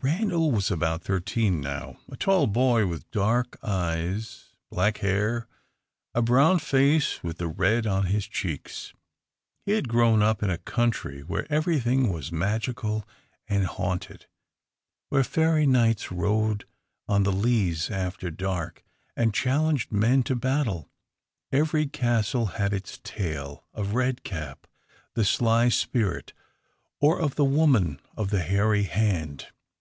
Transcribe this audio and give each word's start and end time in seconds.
Randal 0.00 0.52
was 0.52 0.70
about 0.70 1.02
thirteen 1.02 1.60
now, 1.60 1.96
a 2.08 2.16
tall 2.16 2.46
boy, 2.46 2.86
with 2.86 3.10
dark 3.10 3.58
eyes, 3.60 4.50
black 4.70 4.98
hair, 4.98 5.48
a 6.14 6.22
brown 6.22 6.60
face 6.60 7.20
with 7.24 7.38
the 7.38 7.48
red 7.48 7.88
on 7.88 8.06
his 8.06 8.28
cheeks. 8.28 8.94
He 9.66 9.72
had 9.72 9.88
grown 9.88 10.22
up 10.22 10.44
in 10.44 10.48
a 10.50 10.58
country 10.58 11.22
where 11.22 11.44
everything 11.52 12.12
was 12.12 12.30
magical 12.30 13.04
and 13.48 13.66
haunted; 13.66 14.26
where 15.08 15.24
fairy 15.24 15.66
knights 15.66 16.12
rode 16.12 16.66
on 17.08 17.24
the 17.24 17.32
leas 17.32 17.90
after 17.90 18.30
dark, 18.30 18.84
and 19.16 19.34
challenged 19.34 19.90
men 19.90 20.22
to 20.22 20.36
battle. 20.36 20.88
Every 21.50 21.88
castle 21.88 22.46
had 22.46 22.72
its 22.72 23.00
tale 23.02 23.64
of 23.74 23.96
Redcap, 23.96 24.68
the 25.14 25.24
sly 25.24 25.68
spirit, 25.68 26.32
or 27.00 27.18
of 27.20 27.34
the 27.34 27.44
woman 27.44 28.00
of 28.16 28.30
the 28.30 28.42
hairy 28.42 28.84
hand. 28.84 29.48